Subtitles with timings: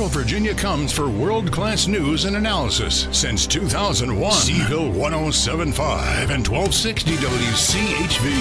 [0.00, 4.32] Central Virginia comes for world class news and analysis since 2001.
[4.32, 8.32] Seville 1075 and 1260 WCHV.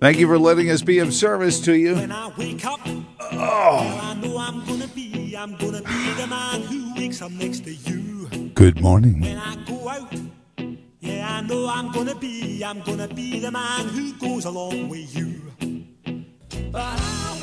[0.00, 1.96] Thank you for letting us be of service to you.
[1.96, 3.04] When I wake up, oh.
[3.32, 4.00] oh.
[4.04, 7.74] I know I'm gonna be, I'm gonna be the man who wakes up next to
[7.74, 8.28] you.
[8.54, 9.20] Good morning.
[9.20, 10.14] When I go out,
[11.00, 15.12] yeah, I know I'm gonna be, I'm gonna be the man who goes along with
[15.16, 15.42] you.
[16.70, 17.35] But I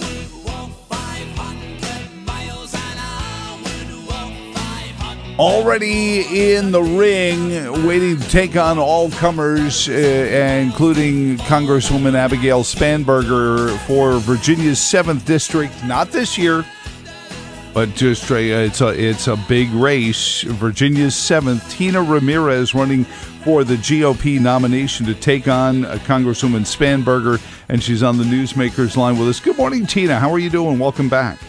[5.40, 13.76] Already in the ring, waiting to take on all comers, uh, including Congresswoman Abigail Spanberger
[13.88, 15.74] for Virginia's 7th District.
[15.86, 16.64] Not this year,
[17.74, 20.44] but just uh, it's a it's a big race.
[20.44, 21.68] Virginia's seventh.
[21.72, 23.04] Tina Ramirez running
[23.44, 28.96] for the GOP nomination to take on uh, Congresswoman Spanberger, and she's on the newsmakers
[28.96, 29.40] line with us.
[29.40, 30.20] Good morning, Tina.
[30.20, 30.78] How are you doing?
[30.78, 31.40] Welcome back.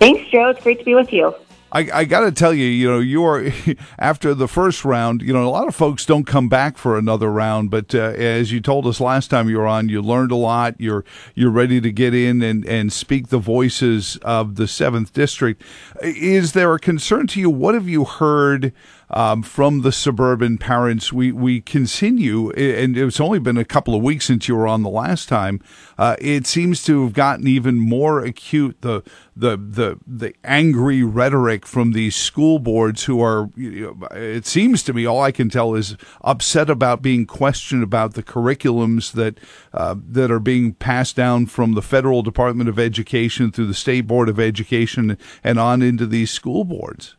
[0.00, 0.48] Thanks, Joe.
[0.48, 1.32] It's great to be with you.
[1.74, 3.50] I, I got to tell you, you know, you're
[3.98, 5.22] after the first round.
[5.22, 7.70] You know, a lot of folks don't come back for another round.
[7.70, 10.76] But uh, as you told us last time you were on, you learned a lot.
[10.78, 15.62] You're you're ready to get in and, and speak the voices of the seventh district.
[16.00, 17.50] Is there a concern to you?
[17.50, 18.72] What have you heard?
[19.10, 21.12] Um, from the suburban parents.
[21.12, 24.82] We we continue, and it's only been a couple of weeks since you were on
[24.82, 25.60] the last time.
[25.98, 28.78] Uh, it seems to have gotten even more acute.
[28.80, 29.02] The
[29.36, 34.82] the the the angry rhetoric from these school boards who are, you know, it seems
[34.84, 39.38] to me, all I can tell is upset about being questioned about the curriculums that
[39.72, 44.06] uh, that are being passed down from the federal Department of Education through the state
[44.06, 47.16] board of education and on into these school boards.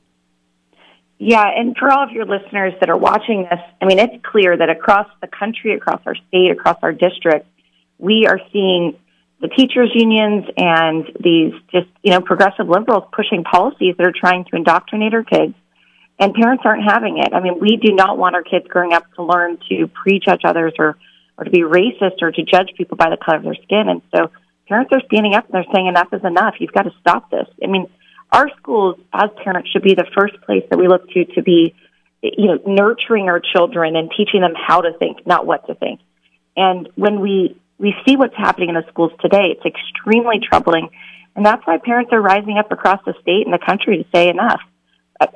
[1.18, 4.58] Yeah, and for all of your listeners that are watching this, I mean, it's clear
[4.58, 7.48] that across the country, across our state, across our district,
[7.98, 8.98] we are seeing
[9.40, 14.44] the teachers unions and these just, you know, progressive liberals pushing policies that are trying
[14.46, 15.54] to indoctrinate our kids.
[16.18, 17.34] And parents aren't having it.
[17.34, 20.74] I mean, we do not want our kids growing up to learn to prejudge others
[20.80, 20.98] or,
[21.38, 23.90] or to be racist or to judge people by the color of their skin.
[23.90, 24.32] And so
[24.68, 26.56] parents are standing up and they're saying enough is enough.
[26.60, 27.48] You've got to stop this.
[27.62, 27.88] I mean,
[28.36, 31.74] our schools as parents should be the first place that we look to to be
[32.22, 36.02] you know nurturing our children and teaching them how to think not what to think.
[36.58, 40.90] And when we we see what's happening in the schools today it's extremely troubling.
[41.36, 44.30] And that's why parents are rising up across the state and the country to say
[44.30, 44.62] enough.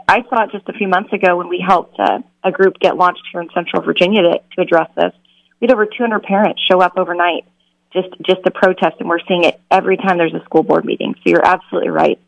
[0.08, 2.98] I saw it just a few months ago when we helped uh, a group get
[2.98, 5.14] launched here in central virginia to, to address this.
[5.60, 7.46] We had over 200 parents show up overnight
[7.94, 11.16] just just to protest and we're seeing it every time there's a school board meeting.
[11.16, 12.20] So you're absolutely right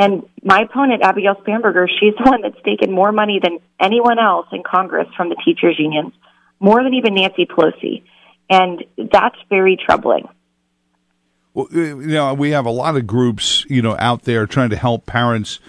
[0.00, 4.46] and my opponent, Abigail Spanberger, she's the one that's taken more money than anyone else
[4.50, 6.14] in Congress from the teachers' unions,
[6.58, 8.02] more than even Nancy Pelosi.
[8.48, 10.26] And that's very troubling.
[11.52, 14.76] Well, you know, we have a lot of groups, you know, out there trying to
[14.76, 15.60] help parents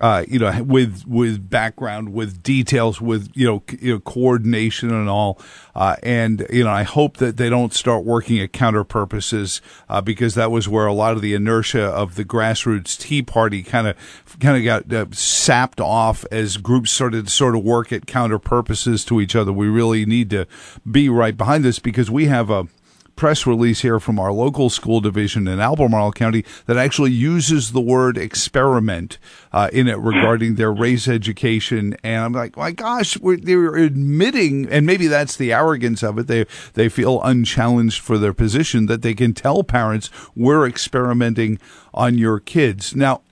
[0.00, 5.08] uh, you know, with with background, with details, with you know, you know coordination and
[5.08, 5.40] all.
[5.74, 10.00] Uh, and you know, I hope that they don't start working at counter purposes uh,
[10.00, 13.88] because that was where a lot of the inertia of the grassroots Tea Party kind
[13.88, 13.96] of
[14.38, 18.38] kind of got uh, sapped off as groups started to sort of work at counter
[18.38, 19.52] purposes to each other.
[19.52, 20.46] We really need to
[20.88, 22.68] be right behind this because we have a
[23.18, 27.80] press release here from our local school division in Albemarle County that actually uses the
[27.80, 29.18] word experiment
[29.52, 31.96] uh, in it regarding their race education.
[32.04, 36.28] And I'm like, my gosh, they're admitting, and maybe that's the arrogance of it.
[36.28, 41.58] They they feel unchallenged for their position that they can tell parents we're experimenting
[41.92, 42.94] on your kids.
[42.94, 43.22] Now,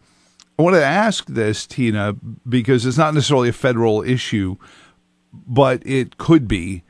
[0.59, 2.15] I want to ask this, Tina,
[2.49, 4.57] because it's not necessarily a federal issue,
[5.33, 6.83] but it could be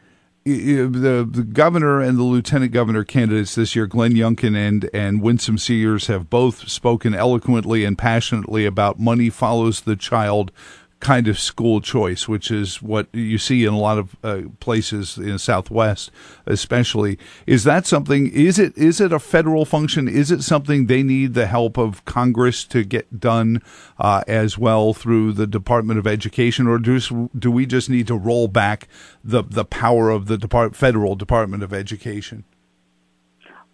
[0.46, 5.58] the the governor and the lieutenant governor candidates this year, Glenn Youngkin and and Winsome
[5.58, 10.52] Sears, have both spoken eloquently and passionately about money follows the child
[11.00, 15.18] kind of school choice, which is what you see in a lot of uh, places
[15.18, 16.10] in the Southwest,
[16.46, 17.18] especially.
[17.46, 18.30] Is that something?
[18.32, 20.08] Is it is it a federal function?
[20.08, 23.62] Is it something they need the help of Congress to get done
[23.98, 26.98] uh, as well through the Department of Education, or do
[27.38, 28.88] do we just need to roll back
[29.22, 32.44] the the power of the Depart- federal Department of Education?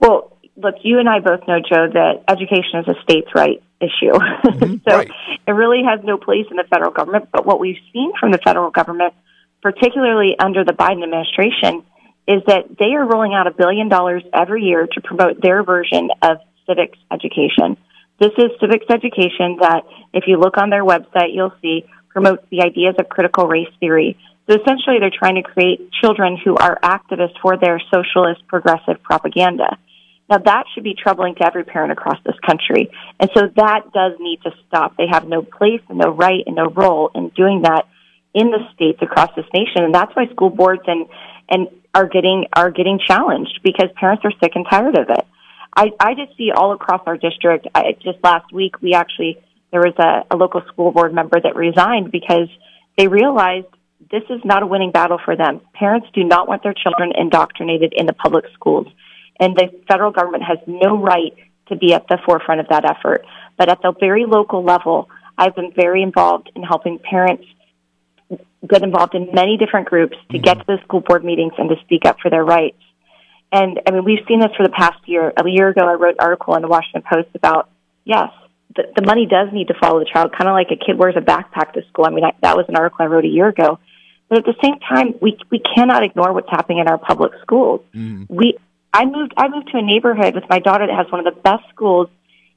[0.00, 4.12] Well, look, you and I both know, Joe, that education is a state's right issue.
[4.52, 4.76] Mm-hmm.
[4.88, 5.10] so right.
[5.46, 7.28] it really has no place in the federal government.
[7.32, 9.14] But what we've seen from the federal government,
[9.62, 11.82] particularly under the Biden administration,
[12.28, 16.10] is that they are rolling out a billion dollars every year to promote their version
[16.22, 17.76] of civics education.
[18.20, 19.82] This is civics education that,
[20.12, 24.16] if you look on their website, you'll see promotes the ideas of critical race theory.
[24.48, 29.78] So essentially, they're trying to create children who are activists for their socialist progressive propaganda.
[30.32, 32.90] Now that should be troubling to every parent across this country.
[33.20, 34.96] And so that does need to stop.
[34.96, 37.86] They have no place and no right and no role in doing that
[38.32, 39.84] in the states across this nation.
[39.84, 41.06] And that's why school boards and,
[41.50, 45.26] and are getting, are getting challenged because parents are sick and tired of it.
[45.76, 47.66] I, I just see all across our district.
[47.74, 49.36] I, just last week, we actually,
[49.70, 52.48] there was a, a local school board member that resigned because
[52.96, 53.66] they realized
[54.10, 55.60] this is not a winning battle for them.
[55.74, 58.86] Parents do not want their children indoctrinated in the public schools.
[59.40, 61.34] And the federal government has no right
[61.68, 63.24] to be at the forefront of that effort.
[63.56, 67.44] But at the very local level, I've been very involved in helping parents
[68.68, 71.76] get involved in many different groups to get to the school board meetings and to
[71.84, 72.78] speak up for their rights.
[73.50, 75.32] And I mean, we've seen this for the past year.
[75.36, 77.68] A year ago, I wrote an article in the Washington Post about,
[78.04, 78.30] yes,
[78.74, 81.16] the, the money does need to follow the child, kind of like a kid wears
[81.16, 82.06] a backpack to school.
[82.06, 83.78] I mean, I, that was an article I wrote a year ago.
[84.28, 87.82] But at the same time, we we cannot ignore what's happening in our public schools.
[87.94, 88.26] Mm.
[88.30, 88.56] We
[88.92, 91.40] I moved I moved to a neighborhood with my daughter that has one of the
[91.40, 92.08] best schools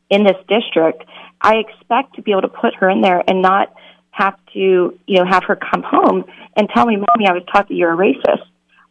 [0.10, 1.04] in this district.
[1.42, 3.74] I expect to be able to put her in there and not
[4.12, 7.68] have to, you know, have her come home and tell me, "Mommy, I was taught
[7.68, 8.46] that you're a racist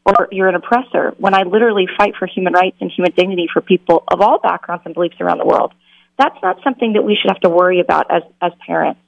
[0.05, 3.61] or you're an oppressor." When I literally fight for human rights and human dignity for
[3.61, 5.73] people of all backgrounds and beliefs around the world.
[6.17, 9.01] That's not something that we should have to worry about as as parents.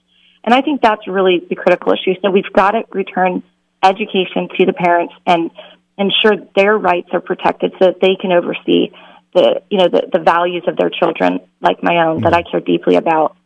[0.44, 2.14] And I think that's really the critical issue.
[2.22, 3.42] So we've got to return
[3.82, 5.50] education to the parents and
[5.98, 8.90] ensure their rights are protected so that they can oversee
[9.34, 12.24] the you know the, the values of their children like my own mm-hmm.
[12.24, 13.36] that I care deeply about.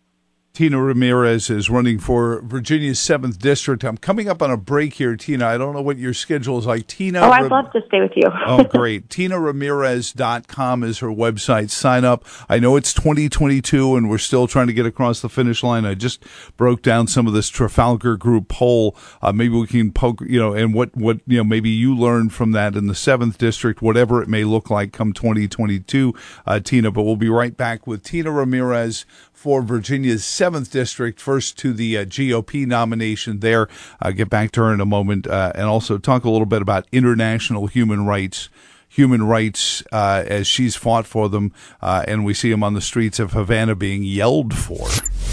[0.53, 3.85] Tina Ramirez is running for Virginia's seventh district.
[3.85, 5.47] I'm coming up on a break here, Tina.
[5.47, 6.89] I don't know what your schedule is like.
[6.89, 7.21] Tina.
[7.21, 8.29] Oh, I'd love to stay with you.
[8.47, 9.09] oh, great.
[9.11, 11.71] TinaRamirez.com is her website.
[11.71, 12.25] Sign up.
[12.49, 15.87] I know it's 2022 and we're still trying to get across the finish line.
[15.87, 16.25] I just
[16.57, 18.97] broke down some of this Trafalgar Group poll.
[19.23, 22.33] Uh, maybe we can poke, you know, and what, what, you know, maybe you learned
[22.33, 26.13] from that in the seventh district, whatever it may look like come 2022,
[26.45, 26.91] uh, Tina.
[26.91, 29.07] But we'll be right back with Tina Ramirez
[29.41, 33.69] for Virginia's 7th District, first to the uh, GOP nomination there.
[33.99, 36.61] I'll get back to her in a moment uh, and also talk a little bit
[36.61, 38.51] about international human rights.
[38.91, 42.83] Human rights uh, as she's fought for them, uh, and we see them on the
[42.83, 44.89] streets of Havana being yelled for.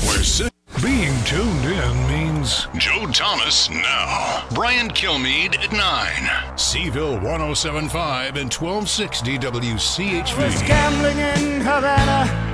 [0.06, 0.50] We're
[0.81, 4.48] being tuned in means Joe Thomas now.
[4.53, 6.57] Brian Kilmeade at 9.
[6.57, 10.68] Seville 1075 and 1260 WCHV.
[10.68, 12.46] gambling in Havana.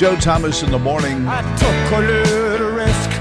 [0.00, 1.26] Joe Thomas in the morning.
[1.28, 3.19] I took a little risk.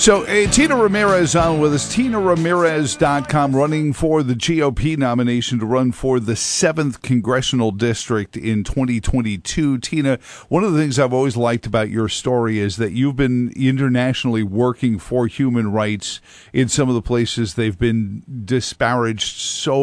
[0.00, 1.94] So, uh, Tina Ramirez on with us.
[1.94, 9.76] TinaRamirez.com running for the GOP nomination to run for the 7th Congressional District in 2022.
[9.76, 10.18] Tina,
[10.48, 14.42] one of the things I've always liked about your story is that you've been internationally
[14.42, 16.22] working for human rights
[16.54, 19.74] in some of the places they've been disparaged so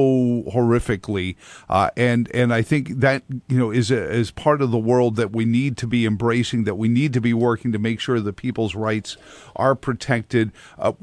[0.52, 1.36] horrifically.
[1.70, 5.16] Uh, and, and I think that, you know, is, a, is part of the world
[5.18, 8.20] that we need to be embracing, that we need to be working to make sure
[8.20, 9.16] that people's rights
[9.56, 10.52] are protected protected.
[10.80, 10.94] Uh,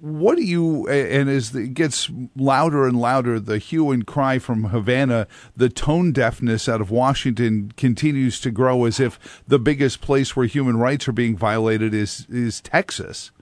[0.00, 4.64] what do you and as it gets louder and louder the hue and cry from
[4.64, 5.26] havana
[5.56, 10.46] the tone deafness out of washington continues to grow as if the biggest place where
[10.46, 13.32] human rights are being violated is is texas.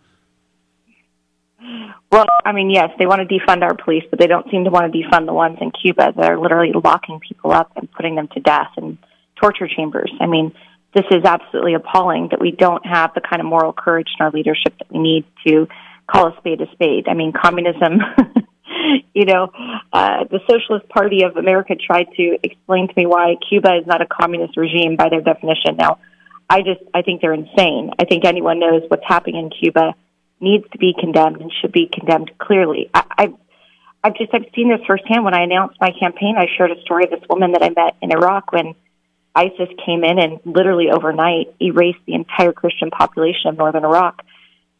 [2.10, 4.70] Well i mean yes they want to defund our police but they don't seem to
[4.70, 6.14] want to defund the ones in cuba.
[6.16, 8.96] That are literally locking people up and putting them to death in
[9.38, 10.10] torture chambers.
[10.18, 10.54] I mean
[10.94, 14.30] this is absolutely appalling that we don't have the kind of moral courage in our
[14.30, 15.66] leadership that we need to
[16.06, 17.08] call a spade a spade.
[17.08, 18.00] I mean, communism,
[19.14, 19.50] you know,
[19.92, 24.02] uh, the Socialist Party of America tried to explain to me why Cuba is not
[24.02, 25.76] a communist regime by their definition.
[25.78, 25.98] Now,
[26.50, 27.92] I just, I think they're insane.
[27.98, 29.94] I think anyone knows what's happening in Cuba
[30.40, 32.90] needs to be condemned and should be condemned clearly.
[32.92, 33.34] I, I've,
[34.04, 35.24] I've just, I've seen this firsthand.
[35.24, 37.96] When I announced my campaign, I shared a story of this woman that I met
[38.02, 38.74] in Iraq when
[39.34, 44.22] ISIS came in and literally overnight erased the entire Christian population of northern Iraq.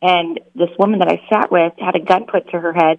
[0.03, 2.99] And this woman that I sat with had a gun put to her head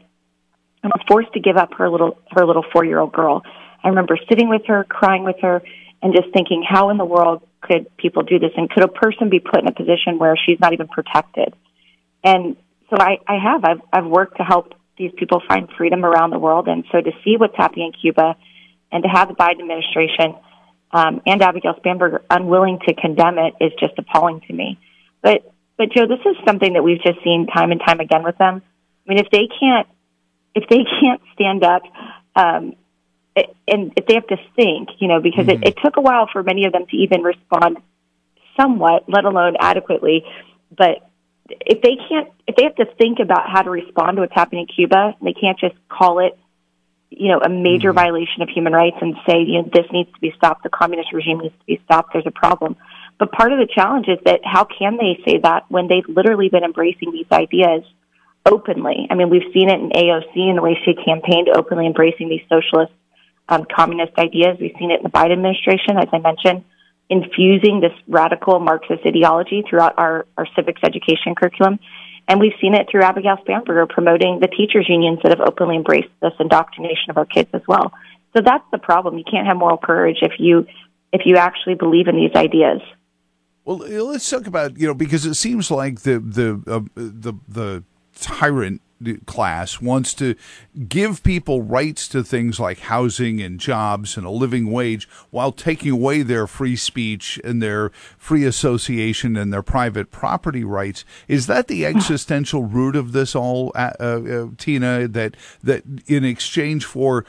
[0.82, 3.44] and was forced to give up her little her little four year old girl.
[3.84, 5.62] I remember sitting with her, crying with her,
[6.02, 8.52] and just thinking, how in the world could people do this?
[8.56, 11.54] And could a person be put in a position where she's not even protected?
[12.24, 12.56] And
[12.90, 13.64] so I, I have.
[13.64, 16.68] I've I've worked to help these people find freedom around the world.
[16.68, 18.36] And so to see what's happening in Cuba
[18.92, 20.36] and to have the Biden administration
[20.94, 24.80] um, and Abigail Spanberger unwilling to condemn it is just appalling to me.
[25.22, 28.38] But but Joe, this is something that we've just seen time and time again with
[28.38, 28.62] them.
[29.06, 29.88] I mean, if they can't
[30.56, 31.82] if they can't stand up,
[32.36, 32.76] um,
[33.68, 35.64] and if they have to think, you know, because mm-hmm.
[35.64, 37.78] it, it took a while for many of them to even respond
[38.56, 40.24] somewhat, let alone adequately.
[40.76, 41.10] But
[41.50, 44.68] if they can't, if they have to think about how to respond to what's happening
[44.68, 46.38] in Cuba, they can't just call it
[47.18, 48.00] you know, a major mm-hmm.
[48.00, 50.64] violation of human rights and say, you know, this needs to be stopped.
[50.64, 52.14] The communist regime needs to be stopped.
[52.14, 52.76] There's a problem.
[53.20, 56.50] But part of the challenge is that how can they say that when they've literally
[56.50, 57.84] been embracing these ideas
[58.46, 59.08] openly?
[59.10, 62.42] I mean, we've seen it in AOC in the way she campaigned openly embracing these
[62.50, 62.92] socialist,
[63.48, 64.58] um, communist ideas.
[64.60, 66.66] We've seen it in the Biden administration, as I mentioned,
[67.10, 71.80] infusing this radical Marxist ideology throughout our, our civics education curriculum.
[72.28, 76.10] And we've seen it through Abigail Spanberger promoting the teachers unions that have openly embraced
[76.22, 77.92] this indoctrination of our kids as well.
[78.36, 79.18] So that's the problem.
[79.18, 80.66] You can't have moral courage if you
[81.12, 82.82] if you actually believe in these ideas.
[83.66, 87.84] Well, let's talk about you know because it seems like the the uh, the the
[88.20, 88.82] tyrant
[89.26, 90.36] class wants to
[90.88, 95.92] give people rights to things like housing and jobs and a living wage while taking
[95.92, 101.06] away their free speech and their free association and their private property rights.
[101.28, 105.08] Is that the existential root of this all, uh, uh, Tina?
[105.08, 107.26] That that in exchange for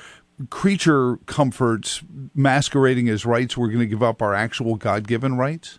[0.51, 2.03] creature comforts
[2.35, 5.79] masquerading as rights, we're going to give up our actual God given rights?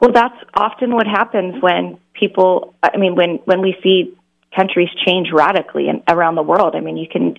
[0.00, 4.16] Well, that's often what happens when people, I mean, when, when we see
[4.54, 6.74] countries change radically in, around the world.
[6.74, 7.36] I mean, you can,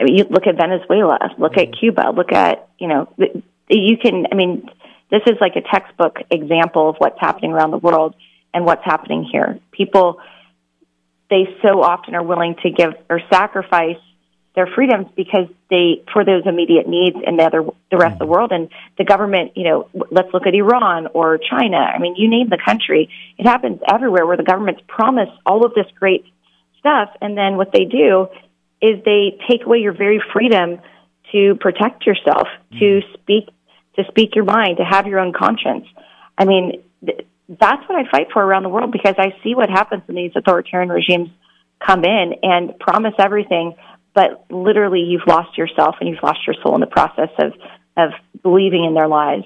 [0.00, 1.72] I mean, you look at Venezuela, look mm-hmm.
[1.72, 3.12] at Cuba, look at, you know,
[3.68, 4.68] you can, I mean,
[5.10, 8.14] this is like a textbook example of what's happening around the world
[8.52, 9.58] and what's happening here.
[9.72, 10.20] People,
[11.30, 13.98] they so often are willing to give or sacrifice
[14.54, 18.24] their freedoms because they for those immediate needs in the other the rest of the
[18.24, 18.32] mm-hmm.
[18.32, 18.52] world.
[18.52, 18.68] And
[18.98, 21.78] the government you know let's look at Iran or China.
[21.78, 23.10] I mean you name the country.
[23.38, 26.24] It happens everywhere where the governments promise all of this great
[26.78, 27.10] stuff.
[27.20, 28.28] And then what they do
[28.80, 30.78] is they take away your very freedom
[31.32, 32.78] to protect yourself mm-hmm.
[32.78, 33.48] to speak
[33.96, 35.86] to speak your mind to have your own conscience.
[36.38, 39.70] I mean th- that's what I fight for around the world because I see what
[39.70, 41.30] happens when these authoritarian regimes
[41.84, 43.74] come in and promise everything
[44.16, 47.52] but literally you've lost yourself and you've lost your soul in the process of
[47.96, 48.10] of
[48.42, 49.44] believing in their lies.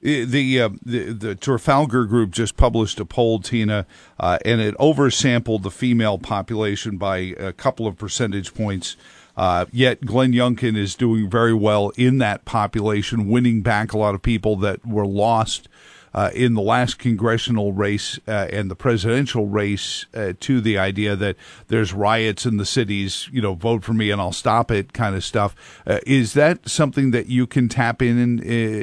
[0.00, 3.86] The, uh, the, the Trafalgar Group just published a poll, Tina,
[4.18, 8.96] uh, and it oversampled the female population by a couple of percentage points.
[9.36, 14.16] Uh, yet Glenn Youngkin is doing very well in that population, winning back a lot
[14.16, 15.68] of people that were lost
[16.14, 21.16] uh, in the last congressional race uh, and the presidential race uh, to the idea
[21.16, 21.36] that
[21.68, 25.14] there's riots in the cities, you know, vote for me and I'll stop it kind
[25.14, 25.54] of stuff.
[25.86, 28.42] Uh, is that something that you can tap in, in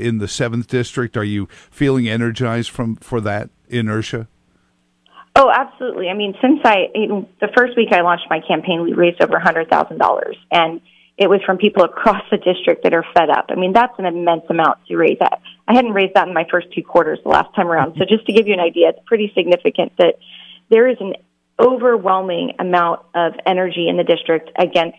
[0.10, 1.16] in the seventh district?
[1.16, 4.28] Are you feeling energized from for that inertia?
[5.36, 6.10] Oh, absolutely.
[6.10, 6.88] I mean, since I
[7.40, 10.82] the first week I launched my campaign, we raised over hundred thousand dollars, and
[11.20, 13.48] it was from people across the district that are fed up.
[13.50, 15.42] I mean, that's an immense amount to raise that.
[15.68, 17.96] I hadn't raised that in my first two quarters the last time around.
[17.98, 20.16] So just to give you an idea, it's pretty significant that
[20.70, 21.16] there is an
[21.60, 24.98] overwhelming amount of energy in the district against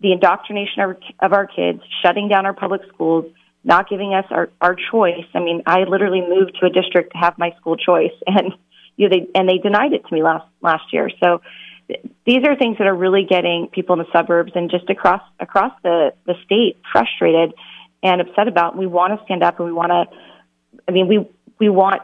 [0.00, 3.26] the indoctrination of, of our kids, shutting down our public schools,
[3.62, 5.24] not giving us our, our choice.
[5.34, 8.52] I mean, I literally moved to a district to have my school choice and
[8.96, 11.10] you know, they, and they denied it to me last, last year.
[11.22, 11.40] So
[11.88, 15.72] these are things that are really getting people in the suburbs and just across across
[15.82, 17.54] the the state frustrated
[18.02, 18.76] and upset about.
[18.76, 20.16] We want to stand up and we want to.
[20.88, 22.02] I mean, we we want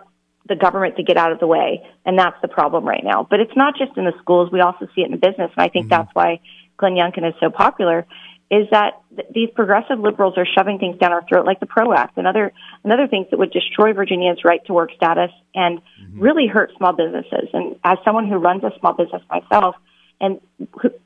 [0.49, 3.27] the government to get out of the way, and that's the problem right now.
[3.29, 5.65] But it's not just in the schools; we also see it in the business, and
[5.65, 6.03] I think mm-hmm.
[6.03, 6.41] that's why
[6.77, 8.07] Glenn Youngkin is so popular.
[8.51, 11.93] Is that th- these progressive liberals are shoving things down our throat, like the PRO
[11.93, 12.53] Act and other
[12.83, 16.21] and other things that would destroy Virginia's right to work status and mm-hmm.
[16.21, 17.49] really hurt small businesses.
[17.53, 19.77] And as someone who runs a small business myself,
[20.21, 20.41] and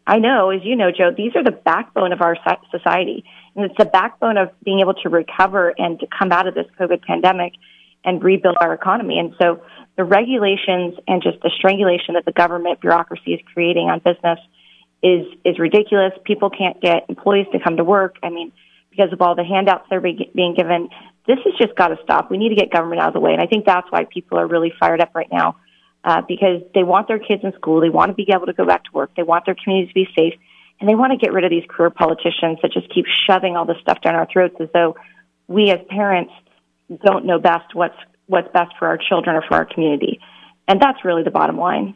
[0.06, 2.36] I know, as you know, Joe, these are the backbone of our
[2.70, 3.24] society.
[3.54, 6.66] And it's the backbone of being able to recover and to come out of this
[6.80, 7.52] COVID pandemic
[8.04, 9.18] and rebuild our economy.
[9.18, 9.62] And so
[9.96, 14.40] the regulations and just the strangulation that the government bureaucracy is creating on business
[15.04, 16.12] is, is ridiculous.
[16.24, 18.16] People can't get employees to come to work.
[18.22, 18.52] I mean,
[18.90, 20.88] because of all the handouts they're being given,
[21.26, 22.30] this has just got to stop.
[22.30, 23.32] We need to get government out of the way.
[23.32, 25.56] And I think that's why people are really fired up right now
[26.04, 28.66] uh, because they want their kids in school, they want to be able to go
[28.66, 30.38] back to work, they want their communities to be safe,
[30.80, 33.64] and they want to get rid of these career politicians that just keep shoving all
[33.64, 34.96] this stuff down our throats as though
[35.48, 36.32] we as parents
[37.04, 37.96] don't know best what's
[38.26, 40.18] what's best for our children or for our community.
[40.66, 41.94] And that's really the bottom line.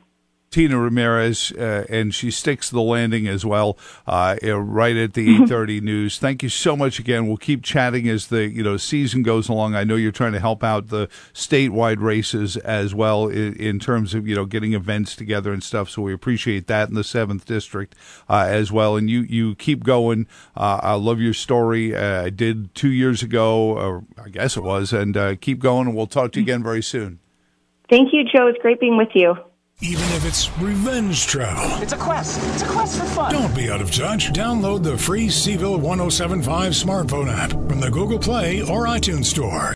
[0.51, 3.77] Tina Ramirez, uh, and she sticks the landing as well,
[4.07, 6.19] uh, right at the eight thirty news.
[6.19, 7.27] Thank you so much again.
[7.27, 9.75] We'll keep chatting as the you know season goes along.
[9.75, 14.15] I know you're trying to help out the statewide races as well in, in terms
[14.15, 15.91] of you know getting events together and stuff.
[15.91, 17.95] So we appreciate that in the seventh district
[18.29, 18.97] uh, as well.
[18.97, 20.27] And you you keep going.
[20.57, 21.95] Uh, I love your story.
[21.95, 25.89] Uh, I did two years ago, or I guess it was, and uh, keep going.
[25.89, 27.19] And we'll talk to you again very soon.
[27.91, 28.47] Thank you, Joe.
[28.49, 29.35] It's great being with you.
[29.81, 31.81] Even if it's revenge travel.
[31.81, 32.41] It's a quest.
[32.53, 33.33] It's a quest for fun.
[33.33, 34.33] Don't be out of touch.
[34.33, 39.67] Download the free Seville 1075 smartphone app from the Google Play or iTunes Store.